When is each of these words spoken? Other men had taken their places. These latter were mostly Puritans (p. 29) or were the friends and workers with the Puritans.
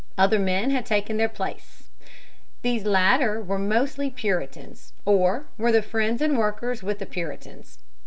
Other 0.17 0.39
men 0.39 0.71
had 0.71 0.83
taken 0.83 1.17
their 1.17 1.29
places. 1.29 1.89
These 2.63 2.85
latter 2.85 3.39
were 3.39 3.59
mostly 3.59 4.09
Puritans 4.09 4.93
(p. 4.97 5.03
29) 5.03 5.19
or 5.21 5.45
were 5.59 5.71
the 5.71 5.83
friends 5.83 6.23
and 6.23 6.39
workers 6.39 6.81
with 6.81 6.97
the 6.97 7.05
Puritans. 7.05 7.77